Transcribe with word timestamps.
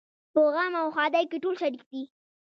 په 0.33 0.41
غم 0.53 0.73
او 0.81 0.87
ښادۍ 0.95 1.25
کې 1.31 1.37
ټول 1.43 1.55
شریک 1.61 1.83
دي. 1.91 2.03